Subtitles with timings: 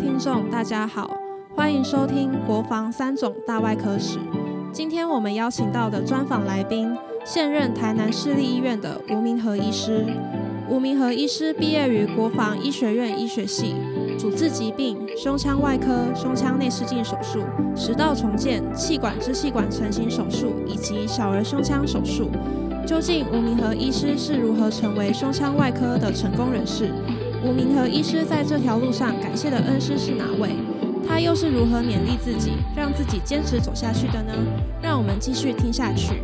[0.00, 1.14] 听众，大家好，
[1.54, 4.18] 欢迎收听《国防三种大外科史》。
[4.72, 10.06] 今天我们邀请到的专访来宾，现任台南市立医院的吴明和医师。
[10.70, 13.74] 吴明和医师毕业于国防医学院医学系，
[14.18, 17.40] 主治疾病、胸腔外科、胸腔内视镜手术、
[17.76, 22.30] 食道重建、气管支气管成型手术以及小儿胸腔手术。
[22.86, 26.88] 究竟吴明和医师是如何成为胸腔外科的成功人士？
[27.42, 30.50] 吴明和医师在这条路上感谢的恩师是哪位？
[31.08, 34.32] 他又是如何勉励自己，让自己坚持走下去的呢？
[34.82, 36.20] 让我们继续听下去。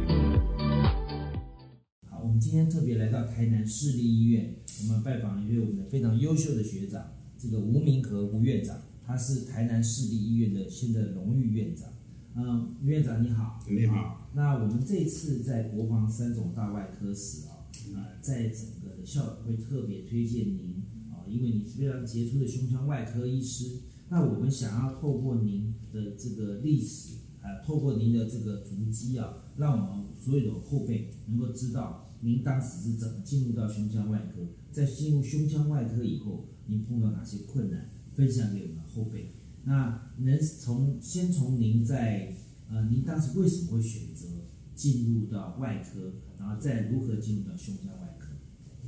[2.10, 7.02] 好，我们今天特别来到台南市立医院，我们拜访一位我们的非常优秀的学长，
[7.38, 8.77] 这个吴明和吴院长，
[9.07, 11.88] 他是台南市立医院的现在荣誉院长。
[12.37, 13.59] 嗯，吴院长你好。
[13.66, 14.29] 你好。
[14.35, 20.83] 那我们这次在国防三种大外科室啊，呃，在整个的校友会特别推荐您。
[21.29, 39.32] 因为你是非常杰出的胸腔外科医师，那我们想要透过您的这个历史，呃，透过您的这个足迹啊，让我们所有的后辈能够知道您当时是怎么进入到胸腔外科，在进入胸腔外科以后，您碰到哪些困难，分享给我们后辈。
[39.65, 42.32] 那能从先从您在
[42.69, 44.27] 呃，您当时为什么会选择
[44.74, 48.29] 进入到外科，然后再如何进入到胸腔外科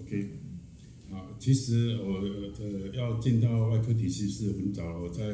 [0.01, 0.48] ？OK。
[1.11, 2.21] 啊，其实我
[2.59, 5.25] 呃要进到外科体系是很早，我在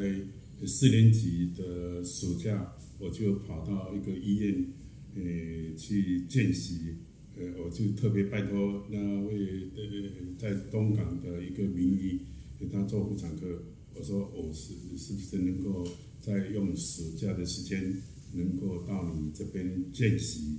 [0.65, 4.65] 四年级的暑假我就跑到一个医院，
[5.15, 6.95] 呃，去见习，
[7.35, 9.81] 呃，我就特别拜托那位呃
[10.37, 12.21] 在东港的一个名医
[12.57, 13.63] 给他做妇产科，
[13.95, 15.85] 我说我是是不是能够
[16.21, 18.01] 在用暑假的时间
[18.33, 20.57] 能够到你这边见习，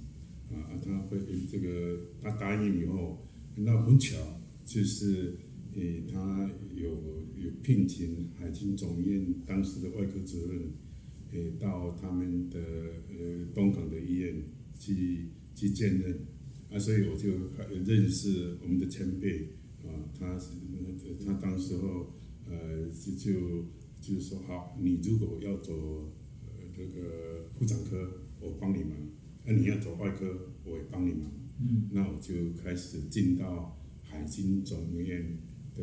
[0.51, 1.19] 啊，他会
[1.51, 4.14] 这个他答应以后，那很巧。
[4.67, 5.36] 就是，
[5.77, 5.81] 呃，
[6.12, 6.91] 他有
[7.36, 10.73] 有聘请海军总院当时的外科主任，
[11.33, 12.58] 呃，到他们的
[13.08, 14.42] 呃东港的医院
[14.77, 16.18] 去去见任，
[16.68, 17.30] 啊，所以我就
[17.85, 19.51] 认识我们的前辈，
[19.85, 20.51] 啊，他是
[21.24, 22.13] 他当时候，
[22.51, 23.67] 呃，就就
[24.01, 28.96] 就是说，好，你如果要走呃这个妇产科，我帮你忙；，
[29.45, 31.30] 那你要走外科，我也帮你忙。
[31.61, 33.80] 嗯，那我就开始进到。
[34.16, 35.36] 海军总医院
[35.74, 35.82] 的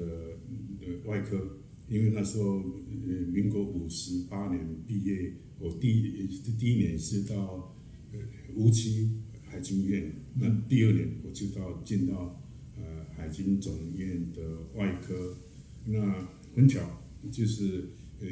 [0.81, 6.27] 的外科，因为那时候呃民国五十八年毕业，我第一
[6.57, 7.77] 第一年是到
[8.11, 8.19] 呃
[8.55, 12.41] 无锡海军医院，那第二年我就到进到
[12.75, 14.41] 呃海军总医院的
[14.73, 15.37] 外科，
[15.85, 17.89] 那很巧就是
[18.19, 18.27] 呃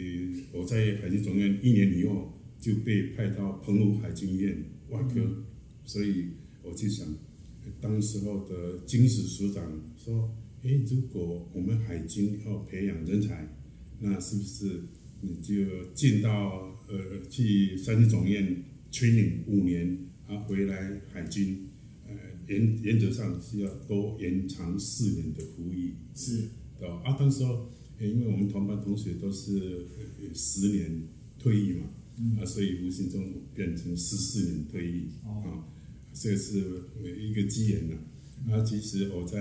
[0.51, 5.45] 我在海军总院一年以后就被派到澎湖海军医院外科，
[5.85, 6.29] 所以
[6.63, 7.07] 我就想。
[7.79, 13.47] 当时候的金史署长说：“哎，如果我们海军要培养人才，
[13.99, 14.83] 那是不是
[15.21, 21.67] 你就进到呃去三军总院 training 五年，啊回来海军，
[22.07, 22.13] 呃
[22.47, 26.49] 原原则上是要多延长四年的服役，是，
[26.79, 27.01] 对吧？
[27.03, 29.87] 啊，当时候因为我们同班同学都是
[30.33, 31.03] 十年
[31.39, 31.89] 退役嘛，
[32.41, 33.23] 啊，所以无形中
[33.53, 35.67] 变成十四年退役啊。”
[36.13, 36.83] 这是
[37.19, 37.95] 一个机缘呐，
[38.51, 39.39] 啊，其实我在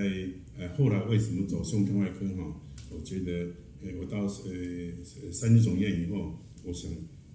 [0.57, 2.61] 呃后来为什么走胸腔外科哈？
[2.91, 3.51] 我觉得，
[3.83, 6.91] 呃，我到呃三军总院以后，我想，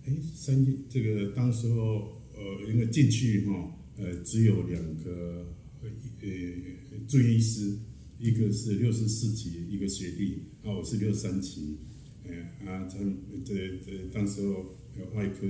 [0.06, 5.46] 哎，三军这个当时候呃，因为进去哈，呃，只有两个
[5.82, 7.78] 呃住院医师，
[8.18, 11.78] 一个是六十四级一个学弟，啊，我是六三级，
[12.24, 12.34] 呃
[12.66, 12.98] 啊，他
[13.44, 14.76] 这这当时候
[15.14, 15.46] 外科。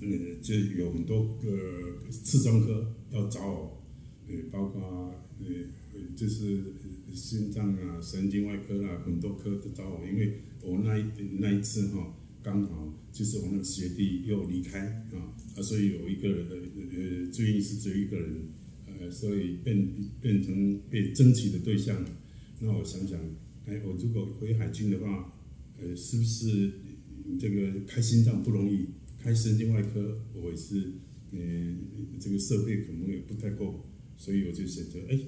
[0.00, 0.08] 呃，
[0.40, 3.82] 就有很多个次专科要找我，
[4.28, 5.46] 呃，包括呃，
[6.16, 6.74] 就是
[7.12, 11.04] 心脏啊、神经外科啦，很多科都找我，因为我那一
[11.38, 18.48] 那一次哈，刚好就是我那个学弟又离开啊，啊，所以有一个人的呃，住院医师只有一个人，
[18.86, 19.86] 呃，所以变
[20.20, 22.04] 变成被争取的对象。
[22.60, 23.18] 那我想想，
[23.66, 25.32] 哎，我如果回海军的话，
[25.78, 26.72] 呃，是不是
[27.38, 28.86] 这个开心脏不容易？
[29.22, 30.94] 开神经外科，我也是，
[31.32, 31.38] 呃，
[32.18, 33.84] 这个设备可能也不太够，
[34.16, 35.18] 所以我就选择，哎，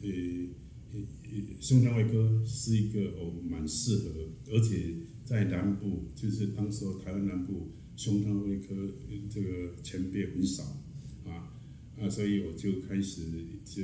[0.00, 0.98] 呃，
[1.60, 4.94] 胸腔外科是一个哦蛮适合，而且
[5.26, 8.74] 在南部，就是当时候台湾南部胸腔外科
[9.28, 10.62] 这个前辈很少，
[11.26, 11.52] 啊
[12.00, 13.22] 啊，所以我就开始
[13.64, 13.82] 就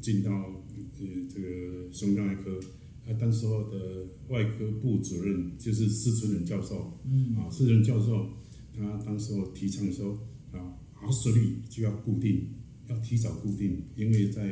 [0.00, 2.58] 进到呃这个胸腔外科，
[3.06, 8.30] 啊，当时候的外科部主任就是施春仁教授，嗯，啊，施春仁教授。
[8.80, 10.18] 他当时候提倡说
[10.52, 12.48] 啊，阿斯率就要固定，
[12.88, 14.42] 要提早固定，因为在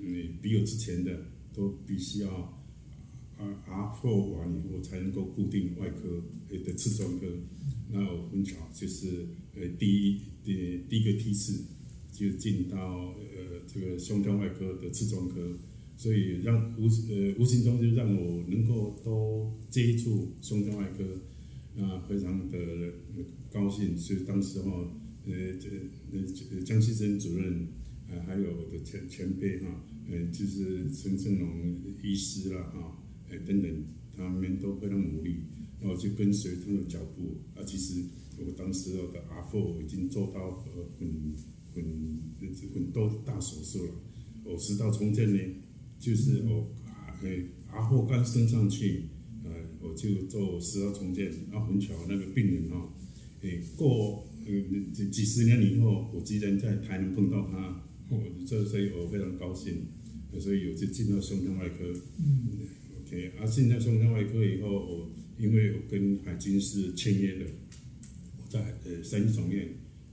[0.00, 2.62] 嗯比我之前的都必须要
[3.38, 7.26] R R four 完以后才能够固定外科的次专科。
[7.90, 11.64] 那我很巧，就是呃第一第第一个梯次
[12.12, 15.58] 就进到呃这个胸腔外科的次专科，
[15.96, 22.58] 所以让无呃无形中就让我能够都接触胸腔外科，啊非常的
[23.52, 23.96] 高兴。
[23.96, 24.70] 所以当时候
[25.26, 25.68] 呃这
[26.12, 27.68] 呃江西生主任
[28.08, 32.98] 啊还有我的前前辈哈，呃就是陈振龙医师啦哈，
[33.28, 33.84] 呃等等，
[34.16, 35.44] 他们都非常努力。
[35.82, 38.04] 然后就跟随他们的脚步啊，其实
[38.36, 41.34] 我当时的阿父已经做到呃很
[41.72, 43.92] 很很多大手术了。
[44.44, 45.40] 我食道重建呢，
[45.98, 47.30] 就是我呃
[47.68, 49.08] 阿父刚升上去，
[49.42, 49.50] 呃
[49.80, 51.32] 我就做食道重建。
[51.50, 52.92] 啊，很巧那个病人哈，
[53.42, 54.52] 诶过呃
[54.92, 59.86] 几几十年以后，我居然在台南碰到他，我这所以我非常高兴，
[60.38, 61.92] 所以我就进到胸腔外科。
[62.18, 62.58] 嗯
[63.00, 65.10] ，OK，啊进到胸腔外科以后我。
[65.40, 67.46] 因为我跟海军是签约的，
[68.36, 69.70] 我在呃三军总院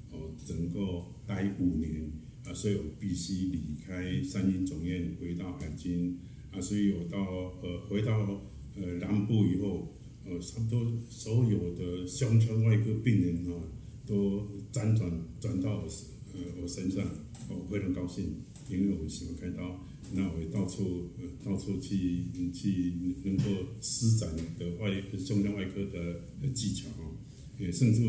[0.10, 2.10] 我，整个待五年
[2.46, 6.18] 啊，所以我必须离开三军总院回到海军
[6.50, 7.20] 啊，所以我到
[7.62, 8.42] 呃回到
[8.78, 9.97] 呃南部以后，
[10.30, 13.64] 呃差不多所有的胸腔外科病人啊，
[14.06, 15.88] 都辗转转到我
[16.34, 17.10] 呃我身上，
[17.50, 18.26] 我非常高兴，
[18.70, 19.84] 因为我喜欢开刀。
[20.14, 22.94] 那我到处呃到处去去
[23.26, 23.44] 能够
[23.82, 27.12] 施展的外胸腔外科的技巧啊
[27.60, 28.02] 也甚至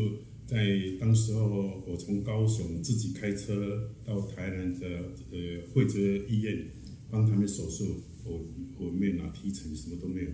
[0.47, 0.55] 在
[0.97, 4.87] 当时候我从高雄自己开车到台南的
[5.31, 5.37] 呃
[5.73, 6.67] 惠泽医院
[7.11, 8.39] 帮他们手术，我
[8.77, 10.29] 我没有拿提成，什么都没有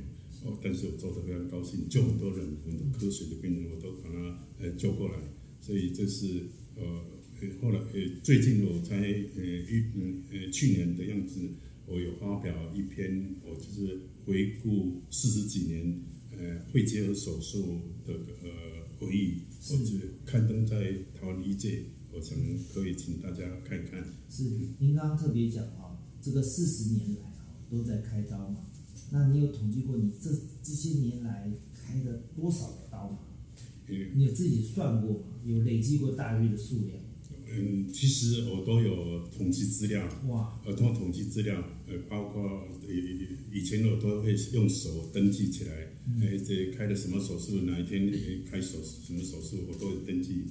[0.45, 5.19] 哦，但是我做的非常高兴，救很多人，很多科学的病人我都把他呃救过来，
[5.59, 7.03] 所以这是呃。
[7.61, 7.93] 后来呃，
[8.23, 11.41] 最近我才呃一嗯呃去年的样子，
[11.85, 16.01] 我有发表一篇，我就是回顾四十几年
[16.31, 18.49] 呃肺结核手术的呃
[18.97, 22.35] 回忆，我是刊登在台湾医界，我想
[22.73, 24.01] 可以请大家看一看。
[24.29, 24.45] 是，
[24.79, 28.65] 您刚刚特别讲啊，这个四十年来啊都在开刀嘛，
[29.11, 30.29] 那你有统计过你这
[30.63, 33.19] 这些年来开了多少个刀吗？
[33.87, 35.25] 你有自己算过吗？
[35.45, 36.97] 有累计过大约的数量？
[37.47, 45.71] 嗯，其实我都有统计资料，哇，呃，通过统计资料，呃，包括以以前我都会用手登记起来，
[46.21, 48.11] 哎，这开了什么手术，哪一天
[48.49, 50.45] 开手什么手术，我都有登记。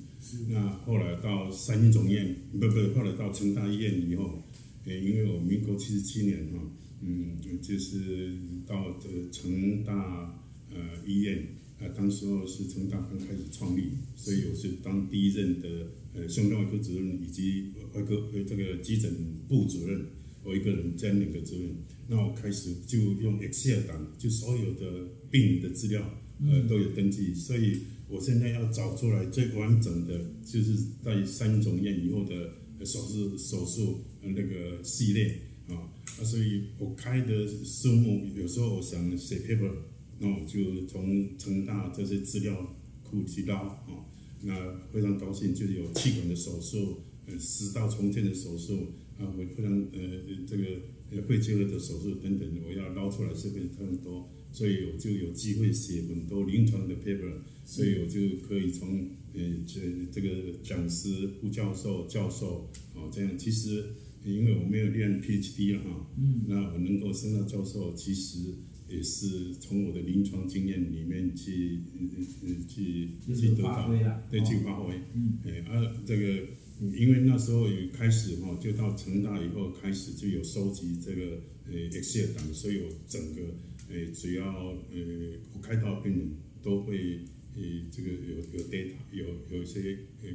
[0.49, 4.43] 那后来到三军总院，不不，后来到成大医院以后，
[4.87, 6.61] 呃，因为我民国七十七年哈，
[7.01, 8.37] 嗯，就是
[8.67, 11.49] 到这成大呃医院，
[11.79, 15.69] 啊，当时候是成大刚开始创立，所以我是当第一任的。
[16.17, 19.13] 呃，胸腔外科主任以及外科呃这个急诊
[19.49, 20.01] 部主任，
[20.45, 21.75] 我一个人兼两个主任。
[22.07, 26.09] 那我开始就用 Excel 档，就所有的病的资料
[26.41, 27.35] 呃都有登记。
[27.35, 35.37] 所以我现在要找出来最完整的，就是在三种院以后的手术手术那个系列
[35.69, 35.75] 啊。
[36.19, 39.73] 啊，所以我开的数目有时候我想写 paper，
[40.19, 44.05] 那我就从成大这些资料库提到啊。
[44.47, 50.01] 那非常高兴，就是有气管的手术，呃，食道重建的手术，啊，我非常呃
[50.47, 50.65] 这个
[51.11, 59.81] 呃肺结核的手术等等，我要捞出来是非常多，所以我就有机会写很多临床的 paper，所以我就可以从呃这
[60.13, 68.55] 这个讲师、副教授、教授，哦这样，其实因为我没有练 PhD 了哈，嗯，那我能够升到教授，其实。
[68.87, 72.11] 也是从我的临床经验里面去，嗯
[72.43, 73.91] 嗯去去得到，
[74.31, 74.95] 对，去发挥。
[75.15, 76.47] 嗯，哎，啊这个，
[76.95, 83.57] 因为那时候也开始哈，就到成大以后开始就有收集这个呃 Excel 档，所以我整个
[83.89, 86.29] 呃只要呃我开刀病人
[86.63, 87.21] 都会
[87.57, 90.29] 呃这个有有 data，有有一些呃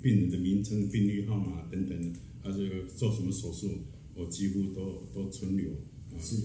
[0.00, 3.70] 病人的名称、病历号码等等，啊这个做什么手术，
[4.14, 5.70] 我几乎都都存留。
[6.18, 6.36] 是。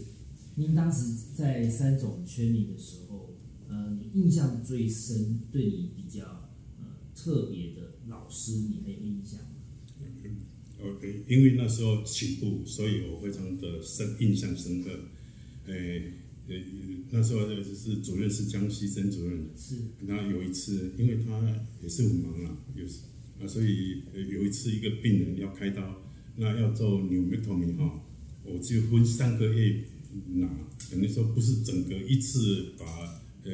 [0.58, 3.36] 您当时在三种圈里的时候，
[3.68, 6.50] 呃，你印象最深、对你比较
[6.80, 9.48] 呃特别的老师，你还有印象吗
[10.82, 14.92] ？OK，因为那时候起步，所以我非常的深印象深刻。
[15.66, 16.14] 诶，
[16.48, 16.56] 呃，
[17.10, 19.76] 那时候就是主任是江西曾主任，是。
[20.02, 21.42] 那有一次，因为他
[21.82, 22.86] 也是很忙啊，有
[23.40, 24.02] 啊，所以
[24.32, 26.02] 有一次一个病人要开刀，
[26.38, 28.02] 那要做 n e u m e c t o m y 哈，
[28.44, 29.84] 我就分三个月。
[30.36, 30.48] 拿
[30.90, 32.86] 等于说不是整个一次把
[33.44, 33.52] 呃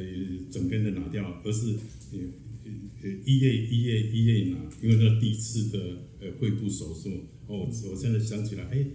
[0.51, 1.71] 整根的拿掉，而是
[2.11, 2.19] 呃
[2.65, 2.71] 呃
[3.01, 5.79] 呃一月一月一月拿，因为那第一次的
[6.19, 7.09] 呃肺部手术
[7.47, 8.85] 哦，我现在想起来，哎，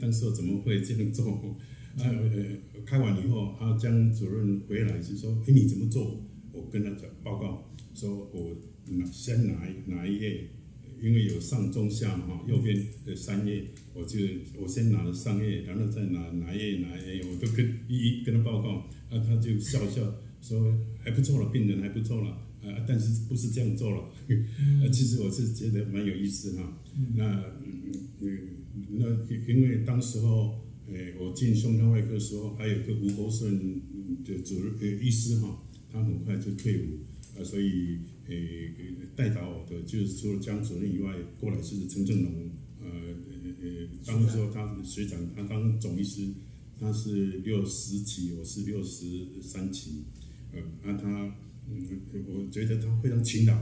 [0.00, 1.56] 当时怎么会这样做？
[1.98, 6.22] 啊呃，开完以后，啊江主任回来就说，哎你怎么做？
[6.52, 8.56] 我跟他讲报告，说我
[8.92, 10.50] 拿先拿拿一页，
[11.02, 13.64] 因为有上中下嘛哈，右边的三页，
[13.94, 14.18] 我就
[14.60, 18.68] 我先拿了上页，然后再拿哪页哪页，我都跟一一跟他报告，
[19.10, 22.30] 啊他就笑笑说还不错了，病人还不错了，
[22.62, 23.98] 啊但是不是这样做了，
[24.82, 26.78] 啊其实我是觉得蛮有意思哈，
[27.14, 28.38] 那嗯嗯
[28.90, 29.06] 那
[29.52, 30.62] 因为当时候。
[30.88, 33.58] 诶，我进胸腔外科的时候，还有个吴国顺
[34.24, 37.00] 的主任呃医师哈，他很快就退伍，
[37.36, 37.98] 啊，所以
[38.28, 38.72] 诶
[39.14, 46.28] 带导我的就是除了江主任以外，过来是陈振龙，呃呃，当时候他学长，他当总医师，
[46.78, 50.02] 他是六十期，我是六十三级，
[50.52, 51.34] 呃，那他
[51.68, 51.84] 嗯，
[52.28, 53.56] 我觉得他非常勤劳，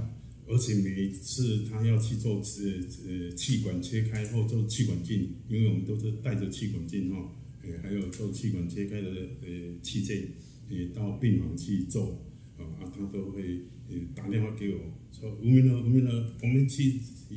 [0.47, 9.09] 而且每次他要去做呃呃气管切开或做气管镜，因为我们都是带着气管镜哈，呃还有做气管切开的
[9.43, 9.49] 呃
[9.83, 10.27] 器械，
[10.69, 12.21] 呃到病房去做，
[12.59, 14.81] 啊他都会呃打电话给我
[15.13, 16.11] 说吴明呢吴明呢，
[16.43, 17.37] 我们去呃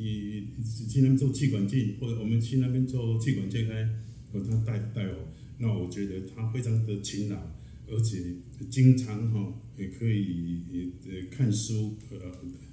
[0.89, 3.89] 去那边做气管镜，或者我们去那边做气管切开，
[4.31, 5.27] 和他带带我，
[5.59, 7.37] 那我觉得他非常的勤劳，
[7.87, 8.35] 而且
[8.69, 12.17] 经常哈也可以呃看书呃。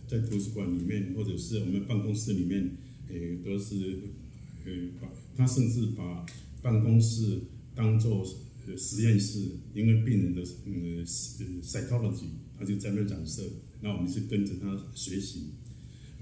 [0.07, 2.71] 在图书馆里面，或者是我们办公室里面，
[3.09, 4.01] 呃，都是，
[4.67, 6.27] 呃，把他甚至把
[6.61, 7.41] 办公室
[7.75, 8.23] 当做
[8.77, 11.05] 实验室，因为病人的嗯呃
[11.63, 12.29] psychology，
[12.59, 13.43] 他就在那展示，
[13.81, 15.51] 那我们是跟着他学习，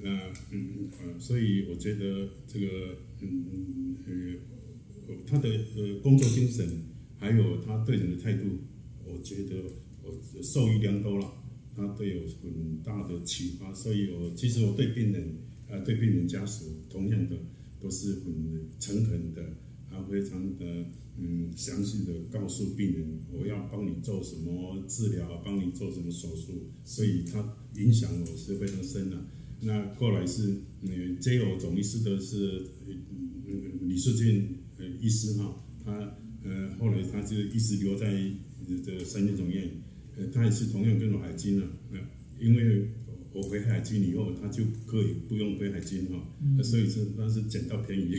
[0.02, 0.10] 那
[0.50, 6.68] 嗯呃，所以我觉得这个嗯呃，他的呃工作精神，
[7.18, 8.44] 还有他对人的态度，
[9.04, 9.62] 我觉得
[10.02, 11.38] 我受益良多了。
[11.74, 15.38] 他都有很大的启发，所以我其实我对病人
[15.70, 17.36] 啊，对病人家属同样的
[17.80, 19.42] 都是很诚恳的，
[19.92, 20.64] 他非常的
[21.18, 29.26] 嗯详细的告诉病人我要帮你做什么治疗，帮你做什么手术，所以他影响我是非常深的。
[29.60, 32.66] 那后来是嗯接我总医师的是
[33.46, 38.10] 嗯李世俊呃医师哈，他呃后来他就一直留在
[38.84, 39.70] 这三军总院。
[40.14, 41.98] 呃，他也是同样跟我海军啊，呃，
[42.38, 42.86] 因为
[43.34, 48.12] 我回海军以后，他就可以不用回海军哈，所以说那是捡到便宜。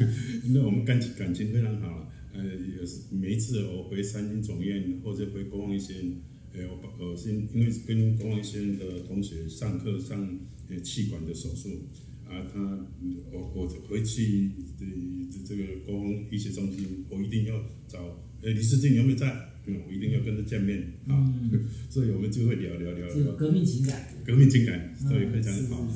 [0.52, 6.12] 那我们感情感情非常好，呃，也是每一次我回三军总院或者回国防医学院，
[6.54, 10.38] 呃，我我先因为跟国防医学院的同学上课上
[10.70, 11.68] 呃气管的手术，
[12.26, 12.86] 啊，他
[13.32, 14.86] 我我回去的
[15.46, 17.54] 这个国防医学中心，我一定要
[17.86, 17.98] 找
[18.42, 19.53] 呃李世进有没有在？
[19.66, 21.24] 嗯，我一定要跟他见面啊，
[21.88, 23.08] 所以我们就会聊聊聊。
[23.08, 24.08] 这个革命情感。
[24.24, 25.86] 革命情感，所以非常好。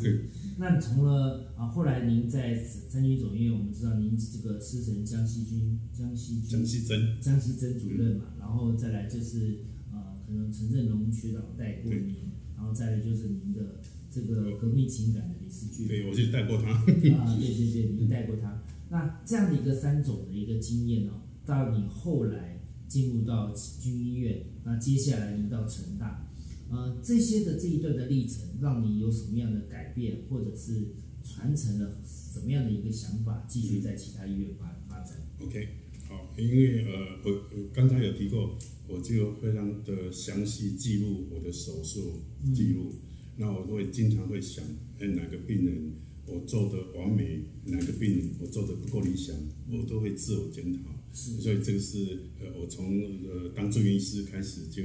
[0.59, 9.61] 那从了啊，后来您在三军总院，我们知道您这个师承江西军、江西军、江西曾、江西曾主任嘛，然后再来就是
[9.93, 15.87] 呃，可能陈振龙学长带过您，然后再来就是您的这个革命情感的李世俊。
[15.87, 16.71] 对，我就带过他。
[16.71, 18.63] 啊，对对对， 您带过他。
[18.91, 21.13] 那这样的一个三种的一个经验呢，
[21.47, 22.58] 到你后来。
[22.89, 26.27] 进入到军医院，那接下来移到成大，
[26.71, 35.69] 呃，这些的这一段的历程，让你有什么样的改变，或者是传承了什么样的一个想法，继续在其他医院发发展？OK，
[36.09, 42.21] 好，因为呃，我刚才有提过，我就非常的详细记录我的手术
[42.55, 42.95] 记录，
[43.37, 44.65] 那我会经常会想，
[44.99, 45.93] 哎，哪个病人
[46.27, 49.37] 我做的完美，哪个病人我做的不够理想，
[49.71, 50.98] 我都会自我检讨。
[51.19, 54.83] 所以这个是呃，我从呃当住院医师开始就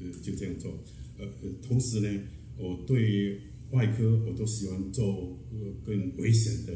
[0.00, 0.82] 呃就这样做，
[1.18, 2.22] 呃呃，同时呢，
[2.56, 6.72] 我对外科我都喜欢做呃更危险的、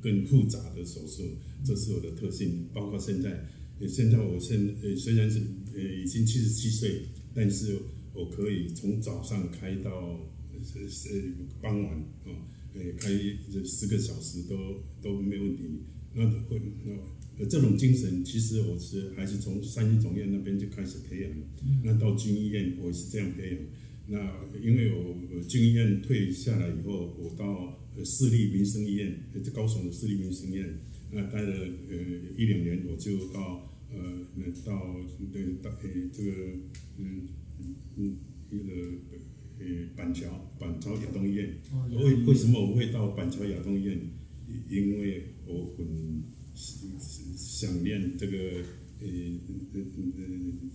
[0.00, 1.22] 更复杂的手术，
[1.64, 2.68] 这是我的特性。
[2.72, 3.44] 包括现在，
[3.80, 5.40] 呃现在我现呃虽然是
[5.74, 7.02] 呃已经七十七岁，
[7.34, 7.76] 但是
[8.14, 9.90] 我可以从早上开到
[10.52, 11.22] 呃呃
[11.60, 11.92] 傍晚
[12.24, 12.30] 啊，
[12.74, 13.10] 呃开
[13.52, 14.56] 这十个小时都
[15.02, 15.62] 都没问题。
[16.14, 16.92] 那会那。
[17.38, 21.30] 呃，这种精神其实我是还是从三军总院那边就开始培养，
[21.84, 23.58] 那到军医院我也是这样培养。
[24.08, 24.16] 那
[24.58, 30.78] 因为我军医院退下来以后，我到私立民生医院，就高雄的私立民生医院，
[31.10, 31.52] 那待了
[31.90, 31.96] 呃
[32.38, 33.98] 一两年，我就到呃
[34.36, 34.96] 那到
[35.30, 36.32] 对到呃这个
[36.98, 37.26] 嗯
[37.96, 38.16] 嗯
[38.48, 38.72] 那个
[39.58, 41.54] 呃板桥板桥亚东医院。
[41.90, 44.00] 为为什么我会到板桥亚东医院？
[44.70, 46.22] 因为我很。
[46.56, 48.36] 想念这个
[49.00, 49.06] 呃
[49.74, 49.80] 呃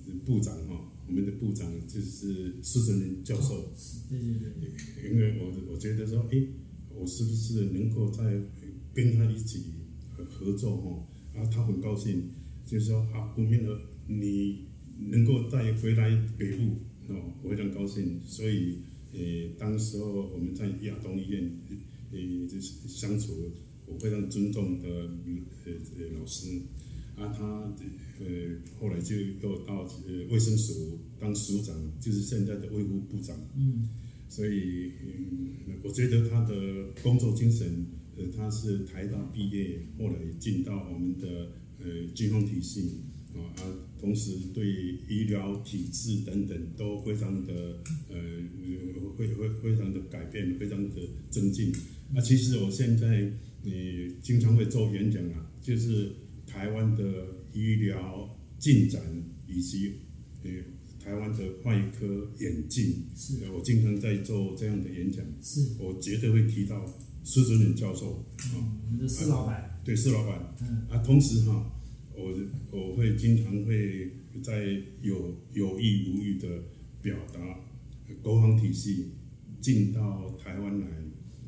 [0.08, 3.74] 呃部长哈，我们的部长就是施正林教授。
[4.10, 4.30] 对对
[4.62, 5.12] 对。
[5.12, 6.48] 因为我我觉得说，哎，
[6.96, 8.24] 我是不是能够在
[8.94, 9.64] 跟他一起
[10.30, 11.08] 合作哈？
[11.34, 12.30] 然后他很高兴，
[12.66, 14.66] 就是说啊，吴明和你
[15.00, 18.22] 能够再回来北部哦，我非常高兴。
[18.24, 18.80] 所以，
[19.14, 19.20] 呃，
[19.58, 21.52] 当时候我们在亚东医院，
[22.12, 23.52] 呃，就是相处，
[23.92, 24.88] 我非常尊重的
[25.66, 26.62] 呃呃老师
[27.18, 27.76] 啊，他
[28.20, 28.26] 呃
[28.80, 33.38] 后来就又到呃卫生署当署长，就是现在的卫护部长。
[33.56, 33.90] 嗯，
[34.30, 36.54] 所以，嗯，我觉得他的
[37.04, 43.02] 工作精神，呃，他是台大毕业，后来进到我们的呃军方体系
[43.36, 43.62] 啊，啊，
[44.00, 44.66] 同时对
[45.10, 48.18] 医疗体制等等都非常的呃，
[49.18, 51.74] 会会非常的改变，非常的增进。
[52.14, 53.32] 那其实我现在
[53.64, 56.14] 你经常会做演讲啊，就是
[56.48, 57.04] 台湾的
[57.54, 59.02] 医疗进展
[59.48, 59.94] 以及
[60.44, 60.50] 呃
[61.04, 63.06] 台湾的外科眼镜。
[63.16, 63.44] 是。
[63.44, 66.86] 呃我经常在做这样的演讲，是，我绝对会提到
[67.24, 70.56] 施准忍教授啊，我们的施老板，对施老板。
[70.62, 70.88] 嗯。
[70.90, 71.72] 啊，同时哈，
[72.16, 72.34] 我
[72.72, 76.48] 我会经常会在有有意无意的
[77.02, 77.40] 表达
[78.08, 79.12] 呃国防体系
[79.60, 80.88] 进到台湾来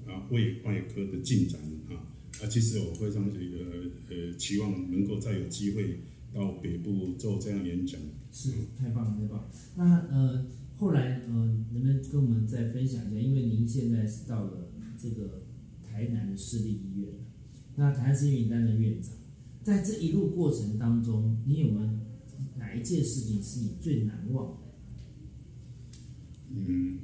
[0.07, 2.03] 啊，胃外科的进展啊
[2.41, 5.99] 啊，其实我非常这个呃期望能够再有机会
[6.33, 7.99] 到北部做这样演讲。
[8.31, 9.51] 是太棒了，太棒了。
[9.75, 10.45] 那呃，
[10.77, 11.27] 后来呃，
[11.71, 13.21] 能不能跟我们再分享一下？
[13.21, 15.43] 因为您现在是到了这个
[15.87, 17.09] 台南的市立医院，
[17.75, 19.13] 那台南市医院担任院长，
[19.61, 21.89] 在这一路过程当中，你有没有
[22.57, 24.57] 哪一件事情是你最难忘的，
[26.49, 26.97] 嗯，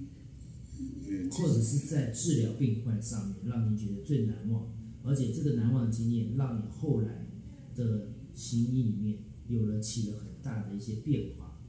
[1.08, 4.72] 呃或者是在治疗病患上面让你觉得最难忘，
[5.04, 7.28] 而且这个难忘的经验让你后来
[7.76, 11.60] 的行医里面有了起了很大的一些变化。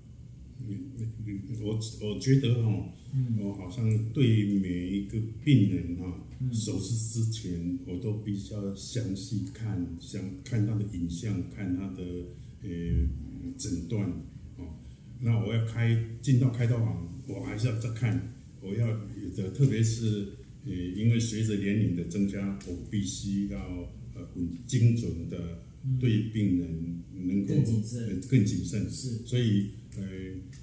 [0.66, 12.02] 嗯，嗯我我觉得哈、嗯我好像对每一个病人哈、嗯手术之前，我都比较详细看，想看他的影像，看他的
[12.62, 12.68] 呃
[13.58, 14.08] 诊断
[14.58, 14.76] 哦。
[15.20, 18.29] 那我要开进到开刀房，我还是要再看，
[18.60, 18.86] 我要
[19.36, 20.28] 的，特别是
[20.66, 23.58] 呃，因为随着年龄的增加，我必须要
[24.14, 25.62] 呃很精准的
[25.98, 28.90] 对病人能够更谨慎呃更谨慎。
[28.90, 30.02] 是所以呃，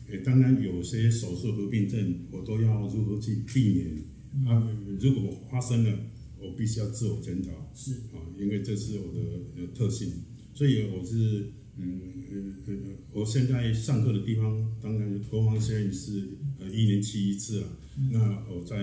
[0.09, 4.69] 呃，当然有些手术合并症，我都要如何去避免啊？
[4.99, 5.99] 如果发生了，
[6.39, 9.19] 我必须要自我检讨是啊，因为这是我的
[9.57, 10.13] 呃特性，
[10.53, 11.99] 所以我是嗯
[12.31, 12.75] 呃呃，
[13.11, 16.29] 我现在上课的地方，当然国防学院是
[16.59, 17.69] 呃一年去一次啊。
[18.11, 18.77] 那我在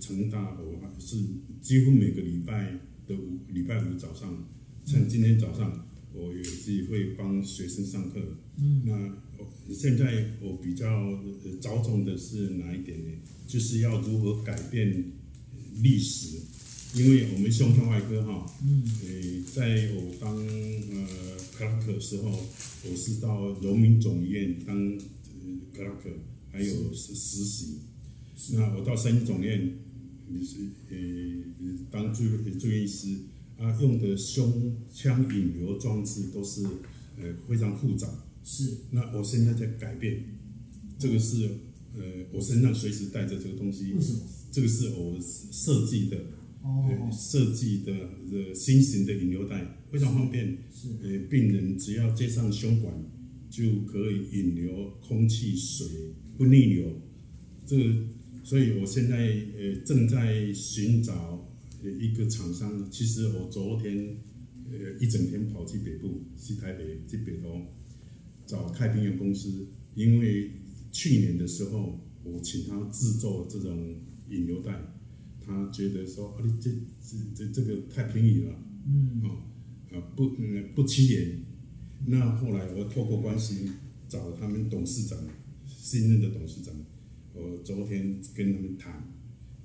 [0.00, 1.16] 成大，我还是
[1.60, 4.48] 几乎每个礼拜的五礼拜五早上，
[4.86, 8.20] 像今天早上，我也是会帮学生上课。
[8.58, 8.92] 嗯那
[9.38, 13.10] 我现在我比较呃着重的是哪一点呢？
[13.46, 15.04] 就是要如何改变
[15.82, 16.38] 历史，
[16.94, 22.30] 因为我们胸腔外科哈，嗯诶，在我当呃克拉克的时候，
[22.84, 24.98] 我是到荣民总医院当呃
[25.74, 26.10] 克拉克，
[26.52, 27.78] 还有实实习。
[28.52, 29.74] 那我到三总院，
[30.28, 30.58] 你是
[30.90, 30.96] 呃
[31.90, 32.24] 当住
[32.58, 33.16] 住院医师
[33.58, 36.64] 啊，用的胸腔引流装置都是
[37.18, 38.08] 呃非常复杂。
[38.42, 40.24] 是那我现在在改变，
[40.98, 41.44] 这个是
[41.94, 44.20] 呃我身上随时带着这个东西为，什么？
[44.50, 46.16] 这个是我设计的，
[46.62, 47.92] 哦呃，设计的
[48.32, 50.56] 呃新型的引流带，非常方便。
[50.72, 52.92] 是呃，病人只要接上胸管，
[53.50, 55.86] 就可以引流空气、水，
[56.38, 57.00] 不逆流。
[57.66, 57.84] 这个，
[58.42, 61.48] 所以我现在呃正在寻找
[61.82, 62.90] 呃一个厂商。
[62.90, 64.16] 其实我昨天
[64.70, 67.60] 呃一整天跑去北部，去台北，去北投
[68.46, 70.50] 找太平洋公司，因为
[70.90, 73.96] 去年的时候我请他制作这种
[74.28, 74.72] 引流带，
[75.40, 78.54] 他觉得说啊，你这这这这个太便宜了。
[78.86, 79.42] 嗯哦，
[79.92, 81.42] 啊不嗯不起眼。
[82.06, 83.70] 那后来我透过关系
[84.08, 85.18] 找他们董事长，
[85.66, 86.74] 新任的董事长，
[87.32, 89.08] 我昨天跟他们谈，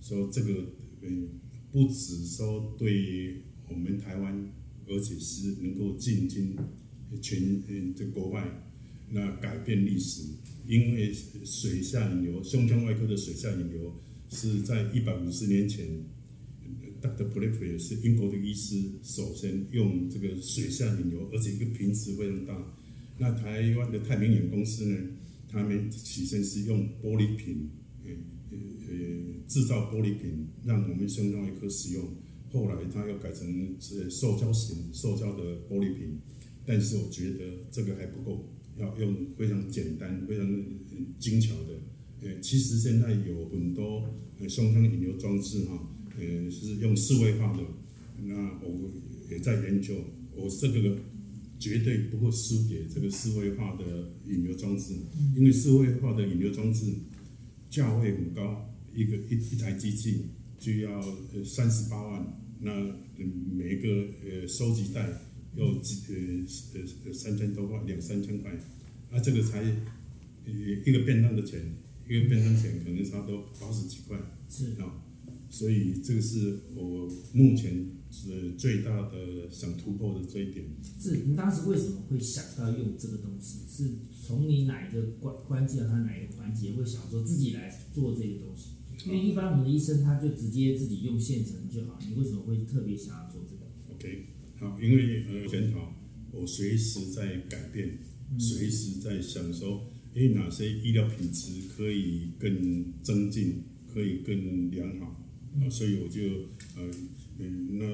[0.02, 1.30] 说这个嗯
[1.72, 4.52] 不只说对我们台湾，
[4.88, 6.56] 而且是能够进军
[7.22, 8.64] 全嗯这国外，
[9.10, 10.24] 那改变历史，
[10.68, 13.96] 因为水下引流，胸腔外科的水下引流
[14.30, 16.04] 是在一百五十年前。
[17.02, 17.26] Dr.
[17.26, 22.76] p l e f e r 是英国的医师，首先用这个水下引流，而且一个瓶子非常大。
[23.20, 24.98] 那台湾的太平洋公司呢，
[25.48, 27.70] 他们起先是用玻璃瓶，
[28.04, 28.12] 呃
[28.52, 28.94] 呃呃
[29.48, 32.16] 制造玻璃瓶，让我们胸腔外科使用。
[32.52, 36.20] 后来他又改成是塑胶型、塑胶的玻璃瓶，
[36.66, 40.66] 但是我觉得这个还不够，要用非常简单、非常
[41.20, 41.80] 精巧的。
[42.22, 45.92] 呃，其实现在有很多呃胸腔引流装置哈。
[46.18, 47.62] 呃，是用四位化的，
[48.24, 48.90] 那我
[49.30, 49.94] 也在研究。
[50.34, 50.98] 我这个
[51.60, 54.94] 绝对不会输给这个智慧化的引流装置，
[55.36, 56.94] 因为智慧化的引流装置
[57.70, 60.26] 价位很高，一个一一台机器
[60.60, 62.96] 就要呃三十八万，那
[63.54, 65.08] 每一个呃收集袋
[65.56, 66.46] 要几呃
[67.06, 68.52] 呃三千多块，两三千块，
[69.10, 70.52] 啊这个才呃
[70.86, 71.60] 一个便当的钱，
[72.08, 74.18] 一个便当钱可能差不多八十几块。
[74.50, 74.80] 是。
[74.82, 75.02] 啊，
[75.50, 80.66] 所以这个是我目前是最大的想突破的这一点。
[81.00, 83.60] 是，你当时为什么会想到用这个东西？
[83.70, 83.92] 是
[84.26, 88.76] 从你哪一个关关键，还是哪一个环节会想说自己来做这个东西？
[89.06, 94.26] 因为一般我们的医生他就直接自己用现成就好，你为什么会特别想要做这个？OK，
[94.58, 95.94] 好，因为呃检讨，
[96.32, 98.00] 我随时在改变，
[98.40, 103.64] 随时在想说，诶，哪些医疗品质可以更增进，
[103.94, 105.22] 可以更良好
[105.60, 106.22] 啊，所以我就
[106.78, 106.90] 呃
[107.38, 107.86] 嗯，那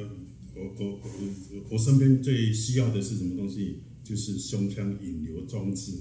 [0.55, 3.77] 我我我我身边最需要的是什么东西？
[4.03, 5.93] 就是胸腔引流装置。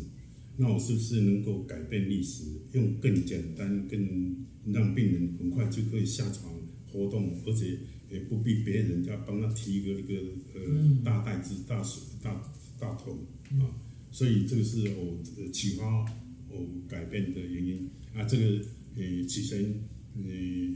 [0.56, 6.52] 那我是不是能够改变历史，用更简单、更让病人很快就可以下床
[6.92, 7.78] 活动，而且
[8.10, 10.14] 也不必别人家帮他提一个一个
[10.54, 12.42] 呃大袋子、大水、大
[12.78, 13.18] 大桶
[13.60, 13.72] 啊，
[14.10, 16.04] 所以这个是我呃启发
[16.50, 18.24] 我改变的原因啊。
[18.24, 18.64] 这个
[18.96, 19.64] 呃起前
[20.16, 20.22] 呃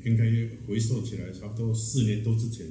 [0.05, 0.25] 应该
[0.67, 2.67] 回溯起来，差不多四年多之前，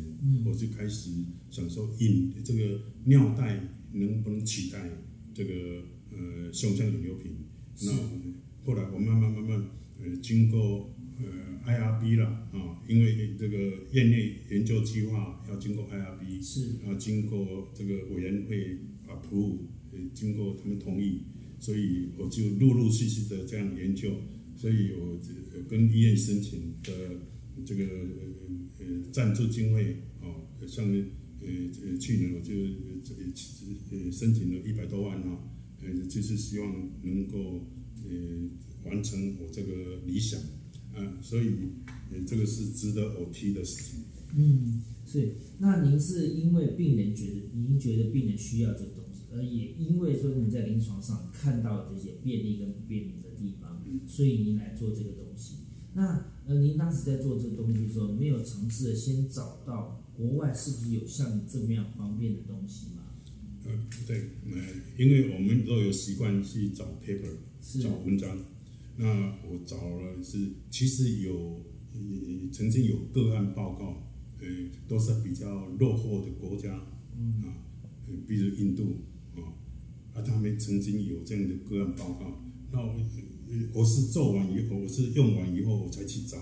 [0.45, 1.11] 我就开始
[1.49, 3.59] 想说引这个尿袋
[3.91, 4.89] 能不能取代
[5.33, 7.31] 这个呃胸腔引流瓶。
[7.81, 7.91] 那
[8.65, 9.69] 后来我慢慢慢慢
[10.01, 13.57] 呃经过呃 IRB 了啊，因为这个
[13.91, 16.77] 院内研究计划要经过 IRB，是。
[16.83, 19.57] 然后经过这个委员会 approve，
[19.91, 21.23] 呃经过他们同意，
[21.59, 24.11] 所以我就陆陆续续的这样研究，
[24.55, 25.33] 所以我这
[25.69, 26.91] 跟医院申请的
[27.65, 31.47] 这个呃呃赞助经费哦，像呃
[31.83, 33.31] 呃去年我就呃
[33.91, 35.49] 呃申请了一百多万哈、
[35.81, 37.67] 呃就是希望能够
[38.05, 38.11] 呃
[38.85, 40.39] 完成我这个理想
[40.93, 41.49] 啊，所以
[42.11, 44.01] 呃这个是值得我提的事情。
[44.35, 45.35] 嗯，是。
[45.59, 53.72] 那您是因为病人觉得您觉得病人需要这个东西，而也因为说你在临床上看到这些便利跟不便利的地方，
[54.07, 55.55] 所以您来做这个东西。
[55.93, 63.03] 那呃，您当时在做这个东西的时候，没有尝试的先找到国外是不是有像你这么样方便的东西吗？
[63.65, 63.71] 呃，
[64.05, 64.61] 对，呃，
[64.97, 67.29] 因为我们都有习惯去找 paper，
[67.61, 68.37] 是找文章。
[68.97, 69.05] 那
[69.47, 71.61] 我找了是，其实有
[71.93, 71.99] 呃
[72.51, 74.03] 曾经有个案报告，
[74.39, 74.47] 呃，
[74.87, 76.85] 都是比较落后的国家，啊，
[78.07, 78.97] 呃比如印度
[79.35, 79.53] 啊，
[80.13, 82.43] 啊，他们曾经有这样的个案报告。
[82.71, 83.23] 那我呃
[83.73, 86.37] 我是做完以后，我是用完以后，我才去找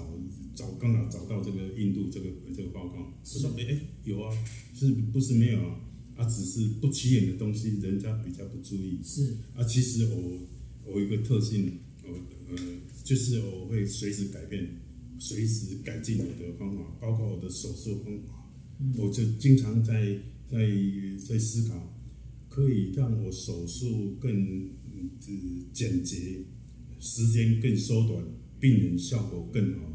[0.55, 3.13] 找，刚好找到这个印度这个这个报告。
[3.23, 4.31] 我说，哎、哎，有啊，
[4.73, 5.79] 是不是没有啊？
[6.15, 8.99] 啊，只是不起眼的东西，人家比较不注意。
[9.03, 10.39] 是啊，其实我
[10.85, 12.09] 我有一个特性，我
[12.49, 12.57] 呃，
[13.03, 14.67] 就是我会随时改变，
[15.17, 18.45] 随时改进我的方法，包括我的手术方法，
[18.97, 20.19] 我就经常在
[20.49, 20.59] 在
[21.27, 21.97] 在思考，
[22.49, 25.09] 可以让我手术更呃
[25.71, 26.43] 简洁，
[27.01, 28.23] 时间更缩短，
[28.59, 29.91] 病人效果更好，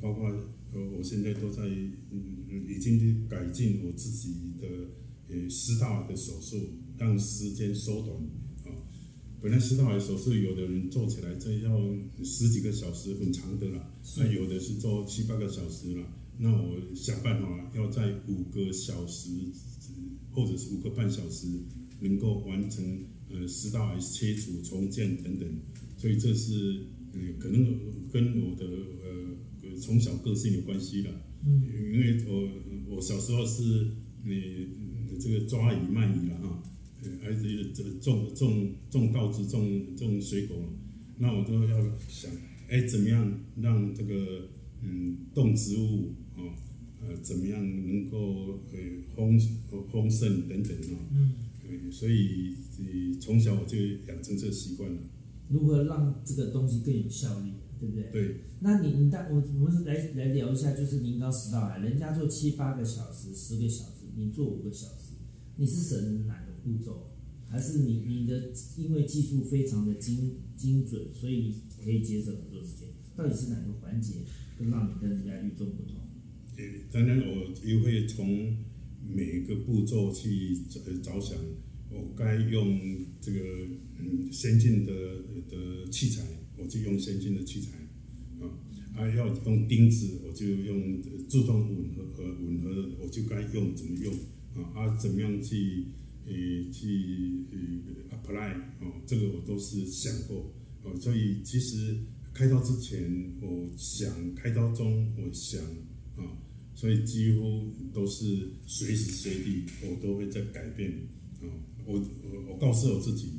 [0.00, 0.28] 包括
[0.72, 4.66] 呃我现在都在嗯嗯已经改进我自己的
[5.28, 6.56] 呃食道癌的手术，
[6.98, 8.16] 让时间缩短
[8.64, 8.74] 啊。
[9.40, 11.78] 本来食道癌手术，有的人做起来这要
[12.24, 13.94] 十几个小时，很长的啦。
[14.16, 16.12] 那、有的是做七八个小时啦。
[16.38, 19.30] 那我想办法要在五个小时，
[20.32, 21.46] 或者是五个半小时，
[22.00, 22.84] 能够完成
[23.30, 25.48] 呃食道癌切除、重建等等。
[25.98, 27.62] 所以这是呃可能
[28.10, 31.10] 跟我的呃从小个性有关系了。
[31.44, 33.62] 嗯，因为我我小时候是
[34.24, 34.30] 呃
[35.20, 36.62] 这个抓鱼卖鱼了哈。
[37.00, 40.56] 呃，还是这种种种稻子、种种水果，
[41.18, 42.28] 那我都要想，
[42.68, 44.48] 哎，怎么样让这个
[44.82, 46.52] 嗯动植物哦，
[47.00, 48.78] 呃，怎么样能够呃
[49.14, 49.38] 丰
[49.92, 50.98] 丰盛等等啊？
[51.12, 51.34] 嗯，
[51.68, 54.98] 呃，所以呃从小我就养成这个习惯了。
[55.48, 58.10] 如何让这个东西更有效率，对不对？
[58.12, 65.14] 对，那你你当我我们来来聊一下，就是您刚食道癌，人家做七八个小时、十个小时，你做五个小时，
[65.56, 67.10] 你是省哪个步骤？
[67.50, 72.88] 还是你你的因为技术非常的精精准，所以可以节省很多时间？
[73.16, 74.16] 到底是哪个环节
[74.58, 75.94] 更让你跟人家与众不同？
[76.56, 78.54] 呃，当然我也会从
[79.08, 81.38] 每个步骤去着着想，
[81.90, 82.78] 我该用
[83.20, 83.38] 这个
[83.98, 84.92] 嗯先进的
[85.48, 86.22] 的器材，
[86.56, 87.78] 我就用先进的器材
[88.40, 88.50] 啊，
[88.94, 94.12] 啊要用钉子，我就用自动吻合和吻合，我就该用怎么用
[94.54, 95.86] 啊啊怎么样去
[96.26, 96.32] 呃
[96.70, 101.98] 去呃 apply 哦，这个我都是想过哦，所以其实
[102.34, 105.60] 开刀之前，我想开刀中，我想
[106.16, 106.38] 啊，
[106.74, 110.92] 所以几乎都是随时随地我都会在改变
[111.40, 111.46] 啊，
[111.88, 113.32] 我我我告诉我自己，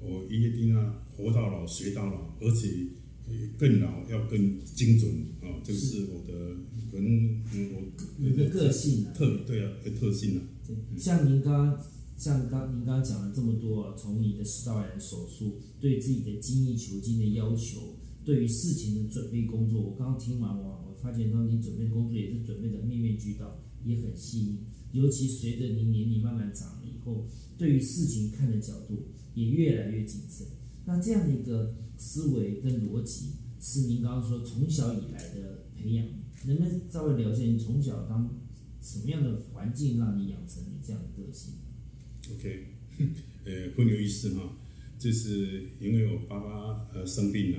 [0.00, 2.88] 我一定要活到老学到老，而且
[3.56, 6.56] 更老要更精准啊，这个是我的
[6.90, 7.40] 可能
[7.72, 10.42] 我一个个性啊，特对啊，特性啊。
[10.66, 11.84] 对，像您刚刚
[12.18, 24.58] 像刚您刚刚讲了这么多，从你的食道癌手术，对自己的精益求精的要求，对于事情的准备工作，我刚刚听完我，我发现到你准备的工作也是准备的面面俱到，也很细腻。
[24.90, 27.26] 尤其随着您年龄慢慢长后，
[27.58, 30.46] 对于事情看的角度也越来越谨慎。
[30.86, 36.06] 那这样的一个思维跟逻辑，是您刚刚说从小以来的培养，
[36.46, 38.38] 能不能稍微了解你从小当
[38.82, 41.54] 什么样的环境让你养成你这样的个性
[42.34, 42.66] ？OK，
[43.44, 44.58] 呃，很有意思哈，
[44.98, 47.58] 就是因为我爸爸呃生病了，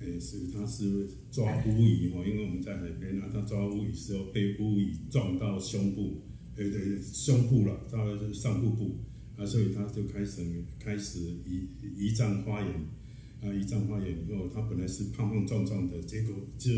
[0.00, 6.22] 呃，是他是抓乌蚁哈，因为我们在海边啊，他抓乌蚁时候被乌蚁撞到胸部，
[6.58, 8.96] 呃对，胸部了，到上腹部
[9.36, 10.42] 啊，所以他就开始
[10.78, 12.70] 开始胰胰脏发炎
[13.40, 16.70] 啊，胰脏发炎以后，他本来是胖胖壮壮的，结果就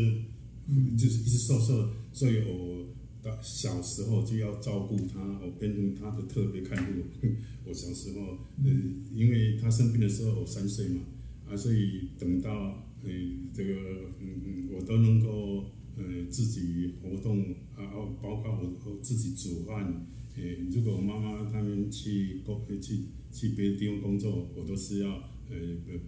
[0.95, 2.85] 就是一直瘦瘦，所以我
[3.23, 3.37] 到。
[3.41, 7.01] 小时候就要照顾他，我变成他的特别看护。
[7.65, 8.71] 我小时候，呃，
[9.13, 11.01] 因为他生病的时候我三岁嘛，
[11.47, 13.09] 啊，所以等到呃
[13.53, 13.73] 这个
[14.19, 15.65] 嗯嗯，我都能够
[16.01, 17.41] 呃自己活动
[17.75, 17.85] 啊，
[18.21, 20.07] 包括我我自己煮饭。
[20.35, 25.09] 呃，如果妈妈他们去工去去别的地方工作，我都是要
[25.49, 25.57] 呃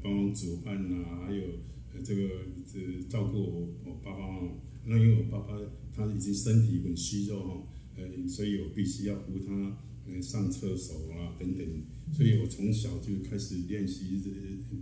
[0.01, 1.43] 帮忙煮饭啊，还有
[2.03, 2.21] 这个
[2.75, 4.51] 呃照顾我我爸爸妈妈。
[4.85, 5.57] 那因为我爸爸。
[5.95, 11.65] 他已经身体很虚弱哈，呃，所以我必须要扶他，呃，上厕所啊等等，
[12.15, 14.21] 所以我从小就开始练习，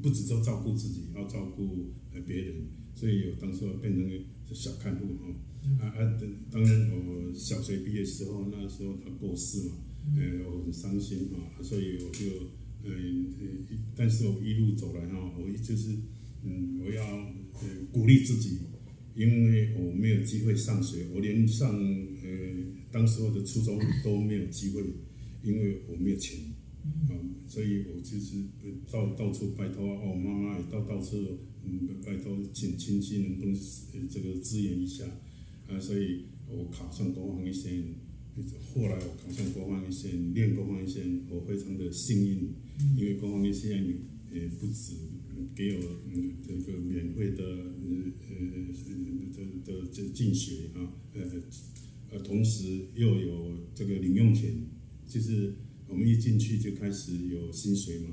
[0.02, 2.56] 不只说照顾自己，要照顾呃别人，
[2.96, 4.10] 所以我当时变成
[4.54, 9.76] 小看护哈，啊啊，当然我小学毕业时候，那时候他过世嘛，
[10.16, 12.26] 呃，我很伤心啊，所以我就，
[12.84, 15.90] 呃呃，但是我一路走来哈，我就是，
[16.44, 18.58] 嗯，我要呃鼓励自己。
[19.14, 22.30] 因为我没有机会上学，我连上呃
[22.94, 24.82] 当时候的初中都没有机会，
[25.44, 26.40] 因为我没有钱，
[27.10, 27.12] 啊，
[27.48, 28.44] 所以我就是
[28.92, 31.18] 到到处拜托哦，妈妈也到到处
[31.64, 33.56] 嗯拜托请亲戚能不能
[34.10, 35.06] 这个支援一下，
[35.68, 37.84] 啊，所以我考上国防一线，
[38.74, 42.54] 后来我考上国防一线，练国防一线，我非常的幸运，
[42.98, 43.84] 因为国防一线
[44.32, 44.96] 也不止。
[45.56, 45.82] 给我
[46.14, 48.46] 嗯这个免费的呃呃
[49.34, 51.22] 的的这进学啊呃
[52.12, 54.54] 呃同时又有这个零用钱，
[55.12, 55.54] 就是
[55.88, 58.10] 我们一进去就开始有薪水嘛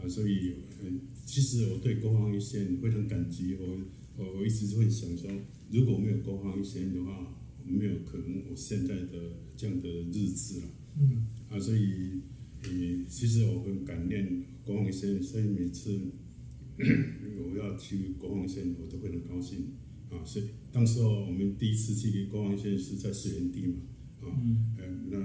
[0.00, 0.90] 啊所以呃
[1.26, 3.80] 其实我对国防一线非常感激我
[4.16, 5.30] 我我一直会想说
[5.70, 7.34] 如果没有国防一线的话
[7.66, 10.66] 没有可能我现在的这样的日子了
[11.00, 12.20] 嗯啊所以
[12.62, 12.68] 呃
[13.08, 16.00] 其实我很感念国防一线所以每次。
[16.82, 19.72] 我要去国防线，我都会很高兴
[20.10, 20.24] 啊！
[20.24, 23.74] 所以当时候我们第一次去国防线是在水源地嘛，
[24.22, 24.24] 啊，
[24.78, 25.18] 呃，那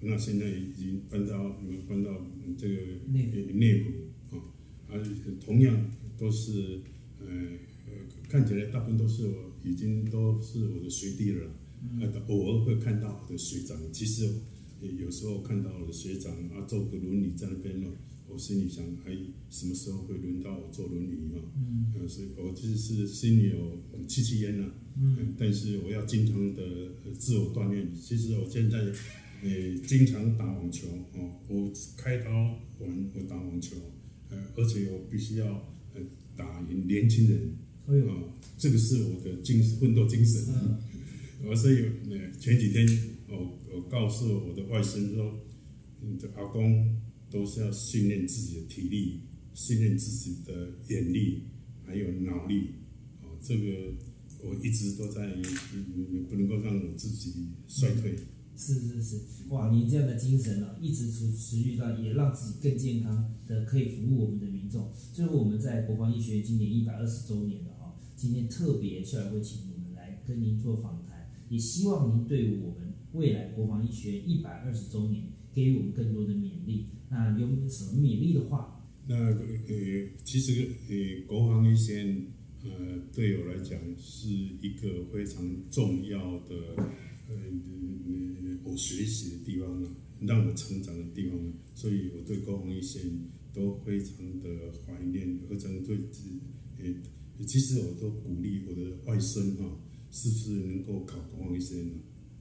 [0.00, 4.40] 那现在已经搬到搬到这个内内湖啊，
[4.88, 5.00] 啊，
[5.44, 6.80] 同样都是
[7.18, 7.26] 呃
[7.86, 7.92] 呃，
[8.28, 11.46] 看起来大部分都是我已经都是我的学弟了，
[12.00, 14.28] 啊，偶尔会看到我的学长，其实
[14.80, 17.88] 有时候看到我的学长啊，坐个轮椅在那边了。
[18.28, 19.16] 我心里想，哎，
[19.48, 21.38] 什么时候会轮到我坐轮椅啊？
[21.56, 24.68] 嗯，所以我其实是心里有戚戚焉呐。
[24.96, 26.62] 嗯，但是我要经常的
[27.16, 27.88] 自我锻炼。
[27.94, 28.78] 其实我现在，
[29.46, 31.40] 呃，经常打网球哦。
[31.48, 32.30] 我开刀
[32.80, 33.76] 完，我打网球，
[34.28, 35.46] 呃，而且我必须要
[35.94, 36.00] 呃
[36.36, 37.56] 打赢年轻人。
[37.86, 40.42] 哎哦，这个是我的精奋斗精神。
[40.48, 40.78] 嗯，
[41.44, 42.86] 我所以呃前几天
[43.28, 45.38] 我我告诉我的外甥说，
[46.00, 46.96] 你的阿公。
[47.28, 49.20] 都是要训练自己的体力，
[49.52, 51.42] 训练自己的眼力，
[51.84, 52.68] 还有脑力。
[53.20, 53.94] 哦，这个
[54.44, 55.26] 我一直都在，
[55.74, 58.14] 嗯不能够让我自己衰退。
[58.56, 59.70] 是是是，哇！
[59.70, 64.90] 你这样的精神啊，一直持持续到也让自己更健康的，可以服务我们的民众。
[65.12, 76.86] 最后，我们在国防医学今年一百二十周年了啊，今天特别校友会请你们来跟您做访谈，也希望您对我们未来国防医学院一百二十周年给予我们更多的勉励。
[77.10, 78.82] 那有什么勉励的话？
[79.06, 82.02] 那呃，其实呃，国防医学
[82.64, 82.70] 呃，
[83.14, 86.82] 对我来讲是一个非常重要的
[87.28, 87.36] 呃，
[88.66, 89.96] 我学习的地方啊。
[90.18, 91.38] 让我成长的地方，
[91.74, 93.00] 所以我对国防医学
[93.52, 95.98] 都非常的怀念，非常对
[96.78, 99.78] 呃，其实我都鼓励我的外孙哈，
[100.10, 101.90] 是不是能够考国防医学呢？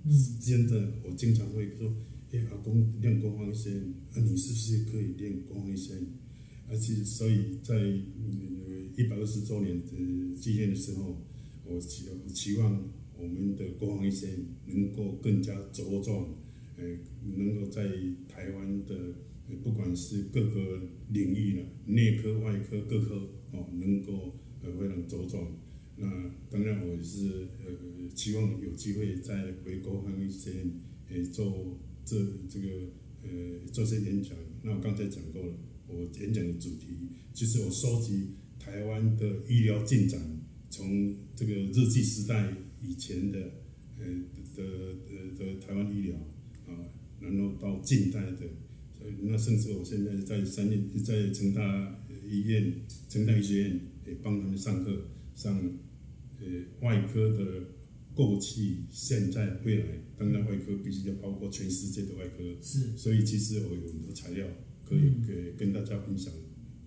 [0.05, 0.09] 嗯，
[0.39, 1.93] 真的，我经常会说，
[2.31, 3.71] 哎，阿公练国防医学，
[4.13, 5.95] 啊，你是不是可以练国防医学？
[6.69, 7.77] 而且，所以在
[8.95, 11.21] 一百二十周年的纪念的时候，
[11.65, 14.29] 我期期望我们的国防医生
[14.65, 16.35] 能够更加茁壮，
[16.77, 16.83] 呃，
[17.35, 17.87] 能够在
[18.27, 19.15] 台湾的
[19.63, 25.55] 不管是各个领域呢，内科、外科各科哦，能够呃非常茁壮。
[25.97, 30.53] 那当然，我也是呃期望有机会再回国防医生
[31.09, 32.17] 呃做这
[32.49, 32.67] 这个
[33.23, 33.29] 呃
[33.71, 34.37] 做些演讲。
[34.63, 35.53] 那我刚才讲过了。
[35.87, 36.87] 我演讲的主题
[37.31, 40.19] 就是我收集台湾的医疗进展，
[40.71, 42.51] 从这个日记时代
[42.87, 43.39] 以前的
[43.97, 44.05] 呃
[44.55, 44.63] 的
[45.07, 46.15] 的的台湾医疗
[46.67, 46.69] 啊，
[47.19, 48.41] 然后到近代的，
[49.21, 52.73] 那甚至我现在在三院在成大医院、
[53.09, 55.57] 成大医学院也帮他们上课，上
[56.39, 56.45] 呃
[56.81, 57.67] 外科的
[58.13, 59.85] 过去、现在、未来，
[60.17, 64.45] 当然外科必须要包括全世界的外科，是，所以其实我有很多材料。
[64.87, 66.31] 可以给跟大家分享，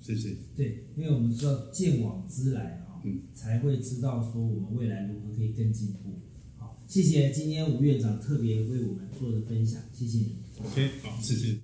[0.01, 0.37] 谢谢。
[0.55, 6.21] 对，因为我们知道见往知来啊，嗯，才会知道说我们未来如何可以更进步。
[6.57, 10.37] 好，谢谢今天吴院长特别为我们做的分享，谢谢你。
[10.61, 11.61] OK，好，谢谢。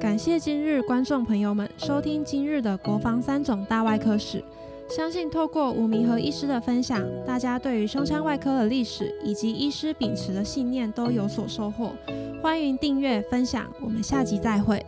[0.00, 4.42] 感谢今日观众朋友们收听今日的国防三种大外科史。
[4.88, 11.92] 相信透过吴明和医师的分享，大家对于胸腔外科的历史以及医师秉持的信念都有所收获。
[12.40, 14.80] 欢迎订阅分享，我们下集再会。